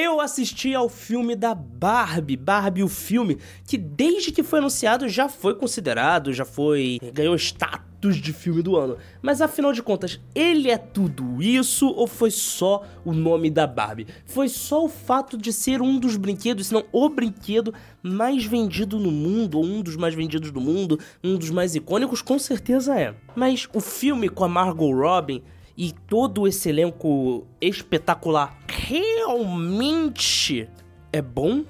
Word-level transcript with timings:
eu 0.00 0.20
assisti 0.20 0.74
ao 0.74 0.88
filme 0.88 1.36
da 1.36 1.54
Barbie. 1.54 2.36
Barbie, 2.36 2.82
o 2.82 2.88
filme 2.88 3.38
que 3.66 3.76
desde 3.76 4.32
que 4.32 4.42
foi 4.42 4.58
anunciado 4.58 5.08
já 5.08 5.28
foi 5.28 5.54
considerado, 5.54 6.32
já 6.32 6.44
foi. 6.44 6.98
ganhou 7.12 7.34
status 7.36 8.16
de 8.16 8.32
filme 8.32 8.62
do 8.62 8.76
ano. 8.76 8.96
Mas 9.20 9.42
afinal 9.42 9.72
de 9.74 9.82
contas, 9.82 10.18
ele 10.34 10.70
é 10.70 10.78
tudo 10.78 11.42
isso 11.42 11.86
ou 11.88 12.06
foi 12.06 12.30
só 12.30 12.82
o 13.04 13.12
nome 13.12 13.50
da 13.50 13.66
Barbie? 13.66 14.06
Foi 14.24 14.48
só 14.48 14.84
o 14.84 14.88
fato 14.88 15.36
de 15.36 15.52
ser 15.52 15.82
um 15.82 15.98
dos 15.98 16.16
brinquedos, 16.16 16.68
se 16.68 16.72
não 16.72 16.84
o 16.92 17.08
brinquedo 17.10 17.74
mais 18.02 18.44
vendido 18.46 18.98
no 18.98 19.10
mundo, 19.10 19.58
ou 19.58 19.64
um 19.64 19.82
dos 19.82 19.96
mais 19.96 20.14
vendidos 20.14 20.50
do 20.50 20.60
mundo, 20.60 20.98
um 21.22 21.36
dos 21.36 21.50
mais 21.50 21.74
icônicos, 21.74 22.22
com 22.22 22.38
certeza 22.38 22.98
é. 22.98 23.14
Mas 23.36 23.68
o 23.74 23.80
filme 23.80 24.30
com 24.30 24.44
a 24.44 24.48
Margot 24.48 24.94
Robin 24.94 25.42
e 25.80 25.92
todo 25.92 26.46
esse 26.46 26.68
elenco 26.68 27.46
espetacular 27.58 28.54
realmente 28.68 30.68
é 31.10 31.22
bom? 31.22 31.64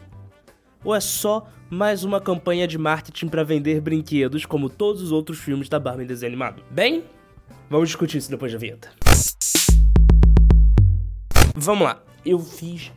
Ou 0.83 0.93
é 0.93 0.99
só 0.99 1.47
mais 1.71 2.03
uma 2.03 2.21
campanha 2.21 2.67
de 2.67 2.77
marketing 2.77 3.29
para 3.29 3.45
vender 3.45 3.81
brinquedos, 3.81 4.45
como 4.45 4.69
todos 4.69 5.01
os 5.01 5.13
outros 5.13 5.39
filmes 5.39 5.69
da 5.69 5.79
Barbie 5.79 6.05
desenho 6.05 6.33
animado? 6.33 6.61
Bem, 6.73 7.05
vamos 7.69 7.89
discutir 7.89 8.19
isso 8.19 8.29
depois 8.29 8.53
da 8.53 8.59
vinheta. 8.59 8.91
Vamos 11.55 11.85
lá, 11.85 12.03
eu 12.27 12.41
fiz 12.41 12.91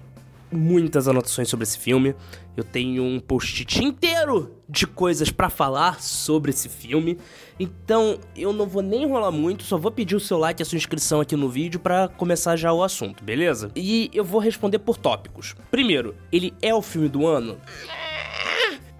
muitas 0.54 1.08
anotações 1.08 1.50
sobre 1.50 1.64
esse 1.64 1.78
filme. 1.78 2.16
Eu 2.56 2.64
tenho 2.64 3.04
um 3.04 3.20
post-it 3.20 3.84
inteiro 3.84 4.56
de 4.70 4.86
coisas 4.86 5.32
para 5.32 5.50
falar 5.50 6.02
sobre 6.02 6.52
esse 6.52 6.70
filme. 6.70 7.18
Então, 7.60 8.20
eu 8.36 8.54
não 8.54 8.68
vou 8.68 8.82
nem 8.82 9.04
enrolar 9.04 9.32
muito, 9.32 9.64
só 9.64 9.78
vou 9.78 9.92
pedir 9.92 10.16
o 10.16 10.20
seu 10.20 10.38
like 10.38 10.62
e 10.62 10.64
a 10.64 10.66
sua 10.66 10.78
inscrição 10.78 11.22
aqui 11.22 11.36
no 11.36 11.50
vídeo 11.50 11.80
para 11.80 12.08
começar 12.08 12.56
já 12.56 12.72
o 12.72 12.84
assunto, 12.84 13.24
beleza? 13.24 13.72
E 13.76 14.10
eu 14.14 14.24
vou 14.24 14.40
responder 14.40 14.80
por 14.80 14.98
tópicos. 14.98 15.56
Primeiro, 15.72 16.16
ele 16.32 16.54
é 16.62 16.74
o 16.74 16.82
filme 16.82 17.10
do 17.10 17.26
ano? 17.26 17.58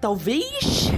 Talvez. 0.00 0.90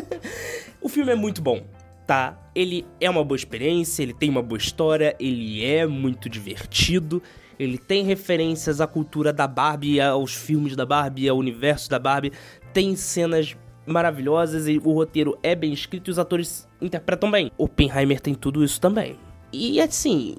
o 0.80 0.88
filme 0.88 1.12
é 1.12 1.16
muito 1.16 1.42
bom 1.42 1.62
tá? 2.06 2.38
Ele 2.54 2.86
é 3.00 3.10
uma 3.10 3.24
boa 3.24 3.36
experiência, 3.36 4.02
ele 4.02 4.14
tem 4.14 4.30
uma 4.30 4.42
boa 4.42 4.58
história, 4.58 5.16
ele 5.18 5.64
é 5.64 5.86
muito 5.86 6.28
divertido, 6.28 7.22
ele 7.58 7.78
tem 7.78 8.04
referências 8.04 8.80
à 8.80 8.86
cultura 8.86 9.32
da 9.32 9.46
Barbie, 9.46 10.00
aos 10.00 10.34
filmes 10.34 10.76
da 10.76 10.84
Barbie, 10.84 11.28
ao 11.28 11.38
universo 11.38 11.88
da 11.88 11.98
Barbie. 11.98 12.32
Tem 12.72 12.94
cenas 12.94 13.56
maravilhosas 13.86 14.66
e 14.68 14.80
o 14.82 14.92
roteiro 14.92 15.38
é 15.42 15.54
bem 15.54 15.72
escrito 15.72 16.08
e 16.08 16.10
os 16.10 16.18
atores 16.18 16.68
interpretam 16.80 17.30
bem. 17.30 17.50
Oppenheimer 17.56 18.20
tem 18.20 18.34
tudo 18.34 18.64
isso 18.64 18.80
também. 18.80 19.16
E 19.52 19.80
assim, 19.80 20.36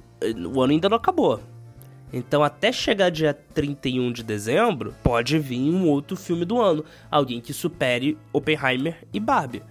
o 0.54 0.62
ano 0.62 0.74
ainda 0.74 0.90
não 0.90 0.98
acabou. 0.98 1.40
Então, 2.12 2.44
até 2.44 2.72
chegar 2.72 3.10
dia 3.10 3.34
31 3.34 4.12
de 4.14 4.24
dezembro, 4.24 4.96
pode 5.04 5.38
vir 5.40 5.60
um 5.60 5.88
outro 5.88 6.16
filme 6.16 6.46
do 6.46 6.62
ano. 6.62 6.86
Alguém 7.12 7.42
que 7.42 7.54
supere 7.54 8.18
Oppenheimer 8.32 9.06
e 9.14 9.20
Barbie. 9.20 9.64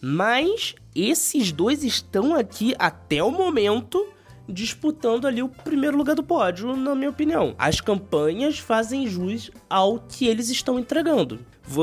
Mas 0.00 0.74
esses 0.94 1.52
dois 1.52 1.84
estão 1.84 2.34
aqui 2.34 2.74
até 2.78 3.22
o 3.22 3.30
momento 3.30 4.04
disputando 4.48 5.26
ali 5.26 5.42
o 5.42 5.48
primeiro 5.48 5.96
lugar 5.96 6.14
do 6.14 6.22
pódio, 6.22 6.76
na 6.76 6.94
minha 6.94 7.10
opinião. 7.10 7.54
As 7.58 7.80
campanhas 7.80 8.58
fazem 8.58 9.06
jus 9.06 9.50
ao 9.68 9.98
que 9.98 10.26
eles 10.26 10.50
estão 10.50 10.78
entregando. 10.78 11.40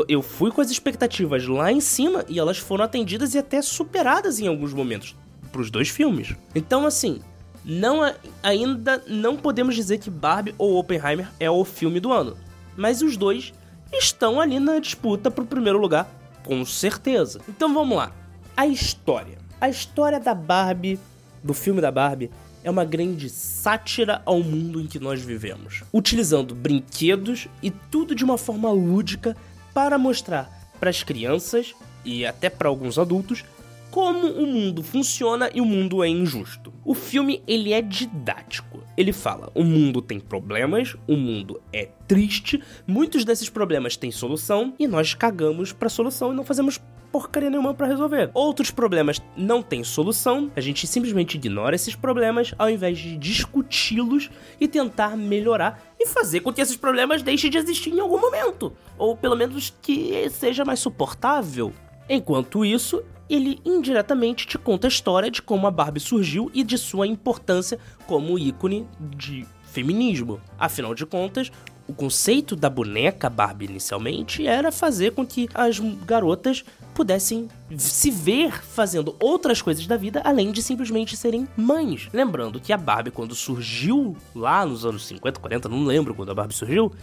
Eu 0.08 0.22
fui 0.22 0.52
com 0.52 0.62
as 0.62 0.70
expectativas 0.70 1.48
lá 1.48 1.72
em 1.72 1.82
cima 1.82 2.24
e 2.30 2.40
elas 2.40 2.58
foram 2.58 2.86
atendidas 2.86 3.34
e 3.34 3.40
até 3.40 3.62
superadas 3.62 4.40
em 4.40 4.48
alguns 4.48 4.74
momentos 4.74 5.16
para 5.52 5.62
os 5.62 5.72
dois 5.72 5.90
filmes. 5.90 6.36
Então, 6.56 6.86
assim, 6.86 7.20
não 7.64 8.02
ainda 8.42 9.04
não 9.08 9.36
podemos 9.38 9.76
dizer 9.76 10.00
que 10.00 10.10
Barbie 10.10 10.56
ou 10.58 10.78
Oppenheimer 10.78 11.30
é 11.40 11.50
o 11.50 11.64
filme 11.66 12.00
do 12.00 12.12
ano, 12.12 12.38
mas 12.76 13.02
os 13.02 13.18
dois 13.18 13.54
estão 13.94 14.40
ali 14.40 14.60
na 14.60 14.80
disputa 14.80 15.30
para 15.30 15.44
o 15.44 15.48
primeiro 15.48 15.80
lugar, 15.80 16.10
com 16.46 16.66
certeza. 16.66 17.42
Então 17.48 17.74
vamos 17.74 17.98
lá. 17.98 18.12
A 18.56 18.66
história. 18.66 19.38
A 19.60 19.70
história 19.70 20.20
da 20.20 20.34
Barbie, 20.34 21.00
do 21.44 21.54
filme 21.54 21.82
da 21.82 21.92
Barbie, 21.92 22.30
é 22.64 22.70
uma 22.70 22.86
grande 22.86 23.30
sátira 23.30 24.22
ao 24.26 24.42
mundo 24.42 24.80
em 24.80 24.88
que 24.88 25.00
nós 25.00 25.22
vivemos, 25.22 25.84
utilizando 25.92 26.54
brinquedos 26.54 27.48
e 27.62 27.72
tudo 27.72 28.14
de 28.14 28.24
uma 28.24 28.38
forma 28.38 28.72
lúdica 28.72 29.36
para 29.74 29.98
mostrar 29.98 30.50
para 30.80 30.90
as 30.90 31.04
crianças 31.04 31.74
e 32.04 32.26
até 32.26 32.50
para 32.50 32.68
alguns 32.68 32.98
adultos 32.98 33.44
como 33.92 34.28
o 34.28 34.48
mundo 34.48 34.82
funciona 34.82 35.50
e 35.54 35.60
o 35.60 35.66
mundo 35.66 36.04
é 36.04 36.08
injusto. 36.08 36.74
O 36.84 36.96
filme 36.96 37.44
ele 37.46 37.74
é 37.74 37.82
didático. 37.82 38.82
Ele 38.98 39.12
fala: 39.12 39.52
o 39.54 39.64
mundo 39.64 40.02
tem 40.02 40.20
problemas, 40.20 40.96
o 41.08 41.16
mundo 41.16 41.62
é 41.74 41.90
triste, 42.08 42.62
muitos 42.88 43.26
desses 43.26 43.50
problemas 43.50 43.98
têm 43.98 44.10
solução 44.10 44.74
e 44.80 44.88
nós 44.88 45.14
cagamos 45.14 45.74
para 45.74 45.88
a 45.88 45.90
solução 45.90 46.32
e 46.32 46.36
não 46.36 46.46
fazemos 46.46 46.80
porcaria 47.12 47.50
nenhuma 47.50 47.74
para 47.74 47.88
resolver. 47.88 48.32
Outros 48.34 48.72
problemas 48.72 49.22
não 49.36 49.62
têm 49.62 49.84
solução, 49.84 50.52
a 50.56 50.62
gente 50.62 50.88
simplesmente 50.88 51.36
ignora 51.36 51.76
esses 51.76 51.96
problemas 51.96 52.54
ao 52.58 52.70
invés 52.70 52.98
de 52.98 53.18
discuti-los 53.18 54.30
e 54.60 54.68
tentar 54.68 55.18
melhorar 55.18 55.82
e 56.00 56.08
fazer 56.08 56.40
com 56.40 56.54
que 56.54 56.62
esses 56.62 56.78
problemas 56.78 57.22
deixem 57.22 57.50
de 57.50 57.58
existir 57.58 57.92
em 57.92 58.00
algum 58.00 58.20
momento, 58.20 58.74
ou 58.98 59.16
pelo 59.16 59.36
menos 59.36 59.74
que 59.82 60.30
seja 60.30 60.64
mais 60.64 60.80
suportável. 60.80 61.74
Enquanto 62.10 62.66
isso, 62.66 63.04
ele 63.30 63.62
indiretamente 63.64 64.46
te 64.46 64.58
conta 64.58 64.88
a 64.88 64.90
história 64.90 65.32
de 65.32 65.42
como 65.42 65.66
a 65.66 65.72
Barbie 65.72 66.00
surgiu 66.00 66.52
e 66.54 66.64
de 66.64 66.78
sua 66.78 67.08
importância 67.08 67.80
como 68.06 68.38
ícone 68.38 68.88
de 69.00 69.46
feminismo. 69.64 70.42
Afinal 70.60 70.94
de 70.94 71.06
contas, 71.06 71.50
o 71.92 71.94
conceito 71.94 72.56
da 72.56 72.70
boneca 72.70 73.30
Barbie 73.30 73.66
inicialmente 73.66 74.48
era 74.48 74.72
fazer 74.72 75.12
com 75.12 75.26
que 75.26 75.50
as 75.54 75.78
garotas 76.06 76.64
pudessem 76.94 77.50
se 77.78 78.10
ver 78.10 78.64
fazendo 78.64 79.16
outras 79.20 79.62
coisas 79.62 79.86
da 79.86 79.98
vida 79.98 80.22
além 80.24 80.54
de 80.54 80.62
simplesmente 80.62 81.18
serem 81.18 81.48
mães. 81.56 82.08
Lembrando 82.14 82.62
que 82.62 82.72
a 82.72 82.78
Barbie, 82.78 83.12
quando 83.12 83.36
surgiu 83.36 84.16
lá 84.34 84.66
nos 84.66 84.86
anos 84.86 85.06
50, 85.06 85.40
40, 85.40 85.68
não 85.68 85.84
lembro 85.84 86.16
quando 86.16 86.32
a 86.32 86.36
Barbie 86.36 86.54
surgiu, 86.54 86.94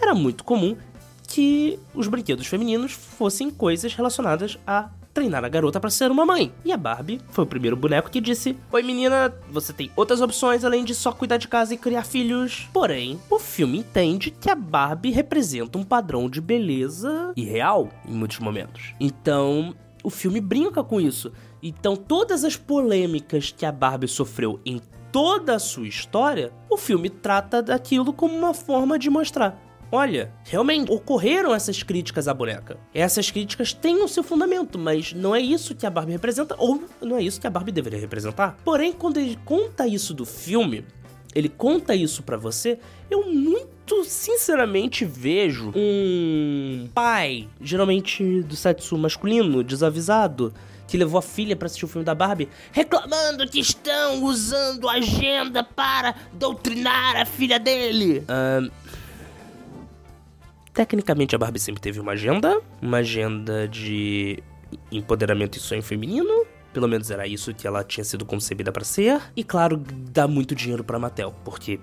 era 0.00 0.14
muito 0.14 0.44
comum 0.44 0.74
que 1.26 1.78
os 1.94 2.08
brinquedos 2.08 2.46
femininos 2.46 2.92
fossem 2.92 3.50
coisas 3.50 3.92
relacionadas 3.94 4.58
a 4.66 4.88
treinar 5.18 5.44
a 5.44 5.48
garota 5.48 5.80
para 5.80 5.90
ser 5.90 6.12
uma 6.12 6.24
mãe. 6.24 6.52
E 6.64 6.72
a 6.72 6.76
Barbie 6.76 7.20
foi 7.30 7.42
o 7.42 7.46
primeiro 7.46 7.76
boneco 7.76 8.08
que 8.08 8.20
disse: 8.20 8.56
Oi 8.70 8.82
menina, 8.84 9.34
você 9.50 9.72
tem 9.72 9.90
outras 9.96 10.20
opções 10.20 10.64
além 10.64 10.84
de 10.84 10.94
só 10.94 11.10
cuidar 11.10 11.38
de 11.38 11.48
casa 11.48 11.74
e 11.74 11.76
criar 11.76 12.04
filhos. 12.04 12.68
Porém, 12.72 13.18
o 13.28 13.40
filme 13.40 13.78
entende 13.78 14.30
que 14.30 14.48
a 14.48 14.54
Barbie 14.54 15.10
representa 15.10 15.76
um 15.76 15.82
padrão 15.82 16.30
de 16.30 16.40
beleza 16.40 17.32
irreal 17.36 17.88
em 18.06 18.12
muitos 18.12 18.38
momentos. 18.38 18.94
Então, 19.00 19.74
o 20.04 20.10
filme 20.10 20.40
brinca 20.40 20.84
com 20.84 21.00
isso. 21.00 21.32
Então, 21.60 21.96
todas 21.96 22.44
as 22.44 22.56
polêmicas 22.56 23.50
que 23.50 23.66
a 23.66 23.72
Barbie 23.72 24.06
sofreu 24.06 24.60
em 24.64 24.80
toda 25.10 25.56
a 25.56 25.58
sua 25.58 25.88
história, 25.88 26.52
o 26.70 26.76
filme 26.76 27.10
trata 27.10 27.60
daquilo 27.60 28.12
como 28.12 28.36
uma 28.36 28.54
forma 28.54 28.96
de 28.96 29.10
mostrar 29.10 29.67
olha, 29.90 30.32
realmente 30.44 30.90
ocorreram 30.90 31.54
essas 31.54 31.82
críticas 31.82 32.28
à 32.28 32.34
boneca. 32.34 32.76
Essas 32.92 33.30
críticas 33.30 33.72
têm 33.72 34.02
o 34.02 34.08
seu 34.08 34.22
fundamento, 34.22 34.78
mas 34.78 35.12
não 35.12 35.34
é 35.34 35.40
isso 35.40 35.74
que 35.74 35.86
a 35.86 35.90
Barbie 35.90 36.12
representa, 36.12 36.54
ou 36.58 36.82
não 37.00 37.16
é 37.16 37.22
isso 37.22 37.40
que 37.40 37.46
a 37.46 37.50
Barbie 37.50 37.72
deveria 37.72 37.98
representar. 37.98 38.56
Porém, 38.64 38.92
quando 38.92 39.18
ele 39.18 39.38
conta 39.44 39.86
isso 39.86 40.14
do 40.14 40.24
filme, 40.24 40.84
ele 41.34 41.48
conta 41.48 41.94
isso 41.94 42.22
para 42.22 42.36
você, 42.36 42.78
eu 43.10 43.30
muito 43.30 44.04
sinceramente 44.04 45.04
vejo 45.04 45.72
um 45.74 46.88
pai, 46.94 47.48
geralmente 47.60 48.42
do 48.42 48.56
sexo 48.56 48.96
masculino, 48.98 49.62
desavisado, 49.62 50.52
que 50.88 50.96
levou 50.96 51.18
a 51.18 51.22
filha 51.22 51.54
para 51.54 51.66
assistir 51.66 51.84
o 51.84 51.88
filme 51.88 52.04
da 52.04 52.14
Barbie, 52.14 52.48
reclamando 52.72 53.46
que 53.46 53.60
estão 53.60 54.24
usando 54.24 54.88
agenda 54.88 55.62
para 55.62 56.14
doutrinar 56.32 57.16
a 57.16 57.26
filha 57.26 57.60
dele. 57.60 58.20
Uh, 58.20 58.70
Tecnicamente, 60.78 61.34
a 61.34 61.38
Barbie 61.38 61.58
sempre 61.58 61.82
teve 61.82 61.98
uma 61.98 62.12
agenda, 62.12 62.62
uma 62.80 62.98
agenda 62.98 63.66
de 63.66 64.40
empoderamento 64.92 65.56
e 65.56 65.60
sonho 65.60 65.82
feminino. 65.82 66.46
Pelo 66.72 66.86
menos 66.86 67.10
era 67.10 67.26
isso 67.26 67.52
que 67.52 67.66
ela 67.66 67.82
tinha 67.82 68.04
sido 68.04 68.24
concebida 68.24 68.70
para 68.70 68.84
ser. 68.84 69.20
E 69.34 69.42
claro, 69.42 69.76
dá 69.76 70.28
muito 70.28 70.54
dinheiro 70.54 70.84
pra 70.84 70.96
Mattel, 70.96 71.34
porque 71.44 71.80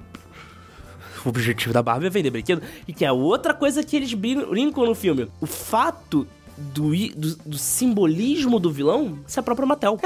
o 1.25 1.27
objetivo 1.27 1.73
da 1.73 1.83
Barbie 1.83 2.05
é 2.07 2.09
vender 2.09 2.29
brinquedo. 2.29 2.61
E 2.87 2.93
que 2.93 3.03
é 3.03 3.11
outra 3.11 3.53
coisa 3.53 3.83
que 3.83 3.97
eles 3.97 4.13
brincam 4.13 4.85
no 4.85 4.95
filme. 4.95 5.29
O 5.41 5.45
fato 5.45 6.25
do, 6.57 6.91
do, 7.17 7.35
do 7.35 7.57
simbolismo 7.57 8.61
do 8.61 8.71
vilão 8.71 9.19
ser 9.27 9.41
a 9.41 9.43
própria 9.43 9.67
Mattel. 9.67 9.99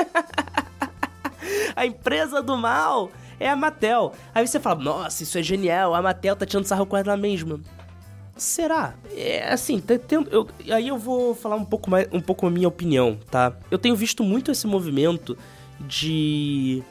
a 1.76 1.86
empresa 1.86 2.42
do 2.42 2.58
mal 2.58 3.12
é 3.40 3.48
a 3.48 3.56
Mattel. 3.56 4.14
Aí 4.34 4.48
você 4.48 4.60
fala, 4.60 4.84
nossa, 4.84 5.22
isso 5.22 5.38
é 5.38 5.44
genial, 5.44 5.94
a 5.94 6.02
Mattel 6.02 6.36
tá 6.36 6.44
tirando 6.44 6.66
sarro 6.66 6.88
com 6.88 6.98
ela 6.98 7.16
mesma. 7.16 7.60
Será? 8.40 8.96
É 9.16 9.52
assim, 9.52 9.84
eu, 10.32 10.48
aí 10.74 10.88
eu 10.88 10.98
vou 10.98 11.36
falar 11.36 11.58
um 11.58 11.66
pouco 11.66 11.90
mais, 11.90 12.08
um 12.12 12.22
pouco 12.22 12.48
a 12.48 12.50
minha 12.50 12.68
opinião, 12.68 13.20
tá? 13.30 13.54
Eu 13.70 13.78
tenho 13.78 13.96
visto 13.96 14.24
muito 14.24 14.50
esse 14.50 14.66
movimento 14.66 15.38
de 15.82 16.82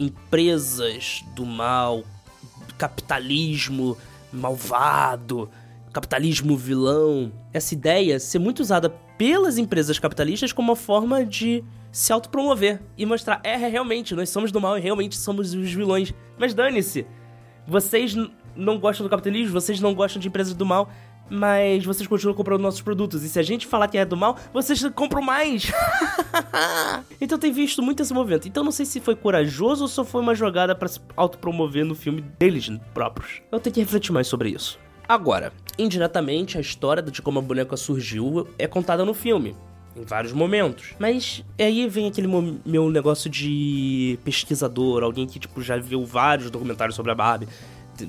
empresas 0.00 1.22
do 1.34 1.44
mal, 1.44 2.02
capitalismo 2.78 3.96
malvado, 4.32 5.48
capitalismo 5.92 6.56
vilão, 6.56 7.30
essa 7.52 7.74
ideia 7.74 8.18
ser 8.18 8.38
muito 8.38 8.60
usada 8.60 8.88
pelas 9.16 9.58
empresas 9.58 9.98
capitalistas 9.98 10.52
como 10.52 10.70
uma 10.72 10.76
forma 10.76 11.24
de 11.24 11.62
se 11.92 12.12
autopromover 12.12 12.82
e 12.98 13.06
mostrar, 13.06 13.40
é, 13.44 13.52
é 13.52 13.68
realmente, 13.68 14.14
nós 14.14 14.28
somos 14.30 14.50
do 14.50 14.60
mal 14.60 14.76
e 14.76 14.80
realmente 14.80 15.16
somos 15.16 15.54
os 15.54 15.72
vilões. 15.72 16.12
Mas 16.36 16.52
dane-se, 16.52 17.06
vocês 17.66 18.16
não 18.56 18.78
gostam 18.78 19.06
do 19.06 19.10
capitalismo, 19.10 19.52
vocês 19.52 19.80
não 19.80 19.94
gostam 19.94 20.20
de 20.20 20.28
empresas 20.28 20.54
do 20.54 20.66
mal, 20.66 20.90
mas 21.28 21.84
vocês 21.84 22.06
continuam 22.06 22.36
comprando 22.36 22.60
nossos 22.60 22.80
produtos. 22.80 23.22
E 23.22 23.28
se 23.28 23.38
a 23.38 23.42
gente 23.42 23.66
falar 23.66 23.88
que 23.88 23.98
é 23.98 24.04
do 24.04 24.16
mal, 24.16 24.36
vocês 24.52 24.82
compram 24.94 25.22
mais. 25.22 25.70
então 27.20 27.38
tem 27.38 27.52
visto 27.52 27.82
muito 27.82 28.02
esse 28.02 28.12
movimento. 28.12 28.46
Então 28.46 28.62
não 28.62 28.72
sei 28.72 28.86
se 28.86 29.00
foi 29.00 29.16
corajoso 29.16 29.82
ou 29.82 29.88
só 29.88 30.04
foi 30.04 30.20
uma 30.20 30.34
jogada 30.34 30.74
para 30.74 30.88
se 30.88 31.00
autopromover 31.16 31.84
no 31.84 31.94
filme 31.94 32.20
deles 32.38 32.70
próprios. 32.92 33.40
Eu 33.50 33.60
tenho 33.60 33.74
que 33.74 33.80
refletir 33.80 34.12
mais 34.12 34.26
sobre 34.26 34.50
isso. 34.50 34.78
Agora, 35.08 35.52
indiretamente, 35.78 36.56
a 36.56 36.60
história 36.60 37.02
de 37.02 37.20
como 37.20 37.38
a 37.38 37.42
boneca 37.42 37.76
surgiu 37.76 38.48
é 38.58 38.66
contada 38.66 39.04
no 39.04 39.12
filme. 39.12 39.54
Em 39.96 40.02
vários 40.02 40.32
momentos. 40.32 40.94
Mas 40.98 41.44
aí 41.58 41.86
vem 41.88 42.08
aquele 42.08 42.26
meu 42.64 42.90
negócio 42.90 43.30
de 43.30 44.18
pesquisador, 44.24 45.04
alguém 45.04 45.26
que 45.26 45.38
tipo, 45.38 45.62
já 45.62 45.76
viu 45.76 46.04
vários 46.04 46.50
documentários 46.50 46.96
sobre 46.96 47.12
a 47.12 47.14
Barbie. 47.14 47.46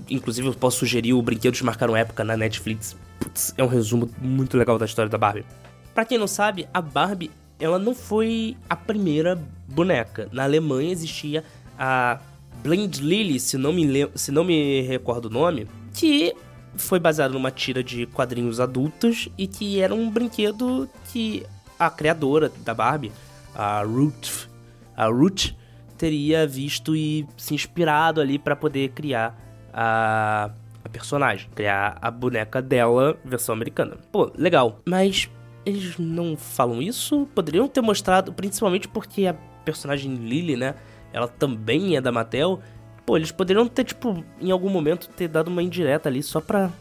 Inclusive, 0.09 0.47
eu 0.47 0.53
posso 0.53 0.79
sugerir 0.79 1.13
o 1.13 1.21
Brinquedos 1.21 1.61
Marcaram 1.61 1.95
Época 1.95 2.23
na 2.23 2.35
Netflix. 2.35 2.95
Putz, 3.19 3.53
é 3.57 3.63
um 3.63 3.67
resumo 3.67 4.09
muito 4.19 4.57
legal 4.57 4.77
da 4.77 4.85
história 4.85 5.09
da 5.09 5.17
Barbie. 5.17 5.45
Pra 5.93 6.05
quem 6.05 6.17
não 6.17 6.27
sabe, 6.27 6.67
a 6.73 6.81
Barbie, 6.81 7.31
ela 7.59 7.79
não 7.79 7.95
foi 7.95 8.57
a 8.69 8.75
primeira 8.75 9.41
boneca. 9.67 10.27
Na 10.31 10.43
Alemanha 10.43 10.91
existia 10.91 11.43
a 11.77 12.19
Blind 12.61 12.97
Lily, 12.97 13.39
se 13.39 13.57
não 13.57 13.71
me, 13.71 14.09
se 14.15 14.31
não 14.31 14.43
me 14.43 14.81
recordo 14.81 15.25
o 15.25 15.29
nome, 15.29 15.67
que 15.93 16.35
foi 16.77 16.99
baseado 16.99 17.33
numa 17.33 17.51
tira 17.51 17.83
de 17.83 18.05
quadrinhos 18.07 18.59
adultos 18.59 19.29
e 19.37 19.47
que 19.47 19.79
era 19.79 19.93
um 19.93 20.09
brinquedo 20.09 20.89
que 21.11 21.45
a 21.79 21.89
criadora 21.89 22.51
da 22.63 22.73
Barbie, 22.73 23.11
a 23.53 23.81
Ruth, 23.83 24.47
a 24.95 25.07
Ruth 25.07 25.51
teria 25.97 26.45
visto 26.45 26.95
e 26.95 27.25
se 27.37 27.53
inspirado 27.53 28.19
ali 28.19 28.37
para 28.37 28.55
poder 28.55 28.89
criar 28.89 29.44
a, 29.75 30.49
a 30.83 30.89
personagem, 30.89 31.49
criar 31.53 31.97
a 32.01 32.09
boneca 32.09 32.61
dela, 32.61 33.17
versão 33.25 33.53
americana. 33.53 33.97
Pô, 34.11 34.31
legal. 34.37 34.79
Mas 34.85 35.29
eles 35.65 35.97
não 35.97 36.37
falam 36.37 36.81
isso? 36.81 37.27
Poderiam 37.35 37.67
ter 37.67 37.81
mostrado, 37.81 38.31
principalmente 38.31 38.87
porque 38.87 39.27
a 39.27 39.33
personagem 39.65 40.15
Lily, 40.15 40.55
né? 40.55 40.75
Ela 41.11 41.27
também 41.27 41.97
é 41.97 42.01
da 42.01 42.11
Mattel. 42.11 42.61
Pô, 43.05 43.17
eles 43.17 43.31
poderiam 43.31 43.67
ter, 43.67 43.83
tipo, 43.83 44.23
em 44.39 44.49
algum 44.49 44.69
momento, 44.69 45.09
ter 45.09 45.27
dado 45.27 45.49
uma 45.49 45.61
indireta 45.61 46.07
ali 46.07 46.23
só 46.23 46.39
pra. 46.39 46.71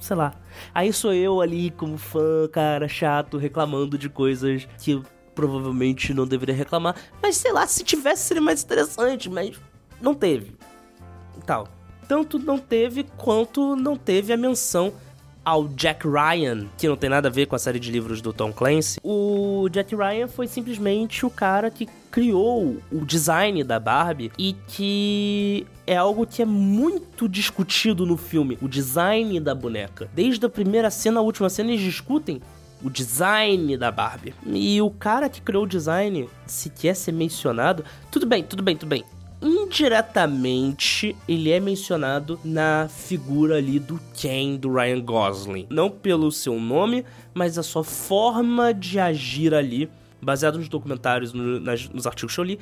Sei 0.00 0.16
lá. 0.16 0.34
Aí 0.74 0.92
sou 0.92 1.12
eu 1.12 1.40
ali, 1.40 1.70
como 1.70 1.98
fã, 1.98 2.48
cara, 2.50 2.88
chato, 2.88 3.36
reclamando 3.36 3.98
de 3.98 4.08
coisas 4.08 4.66
que 4.78 5.02
provavelmente 5.34 6.14
não 6.14 6.26
deveria 6.26 6.54
reclamar. 6.54 6.96
Mas 7.22 7.36
sei 7.36 7.52
lá, 7.52 7.66
se 7.66 7.84
tivesse 7.84 8.22
seria 8.22 8.42
mais 8.42 8.62
interessante, 8.62 9.28
mas 9.28 9.60
não 10.00 10.14
teve. 10.14 10.56
Tal 11.44 11.75
tanto 12.08 12.38
não 12.38 12.58
teve 12.58 13.04
quanto 13.16 13.76
não 13.76 13.96
teve 13.96 14.32
a 14.32 14.36
menção 14.36 14.92
ao 15.46 15.68
Jack 15.68 16.04
Ryan, 16.08 16.66
que 16.76 16.88
não 16.88 16.96
tem 16.96 17.08
nada 17.08 17.28
a 17.28 17.30
ver 17.30 17.46
com 17.46 17.54
a 17.54 17.58
série 17.58 17.78
de 17.78 17.88
livros 17.88 18.20
do 18.20 18.32
Tom 18.32 18.52
Clancy. 18.52 18.98
O 19.00 19.68
Jack 19.70 19.94
Ryan 19.94 20.26
foi 20.26 20.48
simplesmente 20.48 21.24
o 21.24 21.30
cara 21.30 21.70
que 21.70 21.88
criou 22.10 22.78
o 22.90 23.04
design 23.04 23.62
da 23.62 23.78
Barbie 23.78 24.32
e 24.36 24.56
que 24.66 25.64
é 25.86 25.96
algo 25.96 26.26
que 26.26 26.42
é 26.42 26.44
muito 26.44 27.28
discutido 27.28 28.04
no 28.04 28.16
filme, 28.16 28.58
o 28.60 28.66
design 28.66 29.38
da 29.38 29.54
boneca. 29.54 30.10
Desde 30.12 30.44
a 30.44 30.48
primeira 30.48 30.90
cena 30.90 31.20
à 31.20 31.22
última 31.22 31.48
cena 31.48 31.70
eles 31.70 31.80
discutem 31.80 32.40
o 32.82 32.90
design 32.90 33.76
da 33.76 33.92
Barbie. 33.92 34.34
E 34.46 34.82
o 34.82 34.90
cara 34.90 35.28
que 35.28 35.40
criou 35.40 35.62
o 35.62 35.68
design, 35.68 36.28
se 36.44 36.70
quer 36.70 36.96
ser 36.96 37.12
mencionado, 37.12 37.84
tudo 38.10 38.26
bem, 38.26 38.42
tudo 38.42 38.64
bem, 38.64 38.76
tudo 38.76 38.88
bem 38.88 39.04
indiretamente 39.66 41.16
ele 41.28 41.50
é 41.50 41.58
mencionado 41.58 42.38
na 42.44 42.88
figura 42.88 43.56
ali 43.56 43.78
do 43.80 44.00
Ken 44.14 44.56
do 44.56 44.72
Ryan 44.72 45.00
Gosling. 45.00 45.66
Não 45.68 45.90
pelo 45.90 46.30
seu 46.30 46.58
nome, 46.58 47.04
mas 47.34 47.58
a 47.58 47.62
sua 47.62 47.82
forma 47.82 48.72
de 48.72 48.98
agir 48.98 49.52
ali, 49.52 49.90
baseado 50.22 50.58
nos 50.58 50.68
documentários, 50.68 51.32
no, 51.32 51.58
nas, 51.58 51.88
nos 51.88 52.06
artigos 52.06 52.34
que 52.34 52.40
eu 52.40 52.44
li, 52.44 52.58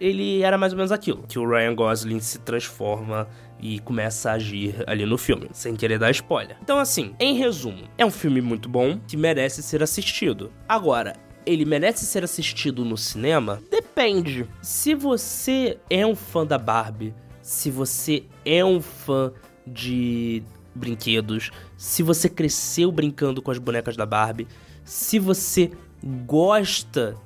ele 0.00 0.42
era 0.42 0.56
mais 0.58 0.72
ou 0.72 0.76
menos 0.76 0.92
aquilo, 0.92 1.24
que 1.28 1.38
o 1.38 1.48
Ryan 1.48 1.74
Gosling 1.74 2.20
se 2.20 2.38
transforma 2.38 3.28
e 3.60 3.78
começa 3.80 4.30
a 4.30 4.34
agir 4.34 4.82
ali 4.86 5.06
no 5.06 5.16
filme, 5.16 5.48
sem 5.52 5.74
querer 5.76 5.98
dar 5.98 6.10
spoiler. 6.10 6.56
Então 6.62 6.78
assim, 6.78 7.14
em 7.20 7.34
resumo, 7.34 7.84
é 7.96 8.04
um 8.04 8.10
filme 8.10 8.40
muito 8.40 8.68
bom 8.68 8.98
que 9.06 9.16
merece 9.16 9.62
ser 9.62 9.82
assistido. 9.82 10.52
Agora, 10.68 11.14
ele 11.46 11.64
merece 11.64 12.04
ser 12.04 12.24
assistido 12.24 12.84
no 12.84 12.96
cinema? 12.96 13.62
Depende. 13.96 14.46
Se 14.60 14.94
você 14.94 15.78
é 15.88 16.06
um 16.06 16.14
fã 16.14 16.44
da 16.44 16.58
Barbie, 16.58 17.14
se 17.40 17.70
você 17.70 18.24
é 18.44 18.62
um 18.62 18.78
fã 18.78 19.32
de 19.66 20.42
brinquedos, 20.74 21.50
se 21.78 22.02
você 22.02 22.28
cresceu 22.28 22.92
brincando 22.92 23.40
com 23.40 23.50
as 23.50 23.56
bonecas 23.56 23.96
da 23.96 24.04
Barbie, 24.04 24.46
se 24.84 25.18
você 25.18 25.70
gosta 26.26 27.16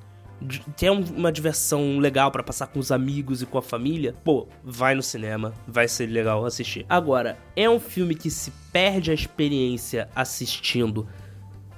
de 0.41 0.61
ter 0.77 0.89
uma 0.89 1.29
diversão 1.29 1.99
legal 1.99 2.31
para 2.31 2.41
passar 2.41 2.67
com 2.67 2.79
os 2.79 2.89
amigos 2.89 3.41
e 3.41 3.45
com 3.45 3.57
a 3.57 3.61
família, 3.61 4.15
pô, 4.23 4.47
vai 4.63 4.95
no 4.95 5.03
cinema, 5.03 5.53
vai 5.67 5.89
ser 5.89 6.05
legal 6.05 6.45
assistir. 6.45 6.85
Agora, 6.87 7.37
é 7.53 7.69
um 7.69 7.81
filme 7.81 8.15
que 8.15 8.31
se 8.31 8.49
perde 8.71 9.11
a 9.11 9.13
experiência 9.13 10.07
assistindo 10.15 11.05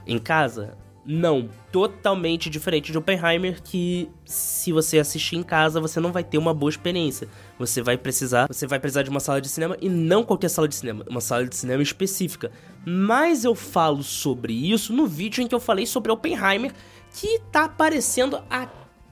em 0.06 0.20
casa? 0.20 0.78
Não, 1.06 1.50
totalmente 1.70 2.50
diferente 2.50 2.92
de 2.92 2.98
Oppenheimer, 2.98 3.62
que 3.62 4.10
se 4.26 4.72
você 4.72 5.00
assistir 5.00 5.36
em 5.36 5.44
casa, 5.44 5.82
você 5.82 6.00
não 6.00 6.14
vai 6.14 6.24
ter 6.24 6.38
uma 6.38 6.54
boa 6.54 6.70
experiência. 6.70 7.28
Você 7.60 7.82
vai 7.82 7.98
precisar, 7.98 8.48
você 8.48 8.66
vai 8.66 8.80
precisar 8.80 9.04
de 9.04 9.10
uma 9.10 9.20
sala 9.20 9.42
de 9.42 9.50
cinema 9.50 9.76
e 9.82 9.90
não 9.90 10.24
qualquer 10.24 10.50
sala 10.50 10.68
de 10.68 10.76
cinema, 10.76 11.04
uma 11.10 11.20
sala 11.20 11.46
de 11.46 11.56
cinema 11.58 11.84
específica. 11.84 12.52
Mas 12.86 13.44
eu 13.44 13.54
falo 13.54 14.02
sobre 14.02 14.54
isso 14.54 14.94
no 14.94 15.06
vídeo 15.06 15.44
em 15.44 15.48
que 15.48 15.54
eu 15.54 15.60
falei 15.60 15.86
sobre 15.86 16.10
Oppenheimer, 16.10 16.72
que 17.14 17.40
tá 17.52 17.66
aparecendo 17.66 18.42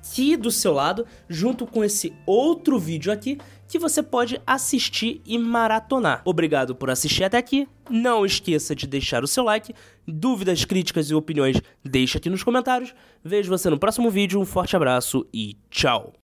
aqui 0.01 0.35
do 0.35 0.51
seu 0.51 0.73
lado, 0.73 1.05
junto 1.29 1.65
com 1.65 1.83
esse 1.83 2.13
outro 2.25 2.77
vídeo 2.77 3.11
aqui, 3.11 3.37
que 3.67 3.79
você 3.79 4.03
pode 4.03 4.41
assistir 4.45 5.21
e 5.25 5.37
maratonar. 5.37 6.21
Obrigado 6.25 6.75
por 6.75 6.89
assistir 6.89 7.23
até 7.23 7.37
aqui. 7.37 7.67
Não 7.89 8.25
esqueça 8.25 8.75
de 8.75 8.85
deixar 8.85 9.23
o 9.23 9.27
seu 9.27 9.43
like. 9.43 9.73
Dúvidas, 10.05 10.65
críticas 10.65 11.09
e 11.09 11.15
opiniões, 11.15 11.61
deixa 11.83 12.17
aqui 12.17 12.29
nos 12.29 12.43
comentários. 12.43 12.93
Vejo 13.23 13.49
você 13.49 13.69
no 13.69 13.79
próximo 13.79 14.09
vídeo. 14.09 14.39
Um 14.39 14.45
forte 14.45 14.75
abraço 14.75 15.25
e 15.33 15.57
tchau! 15.69 16.20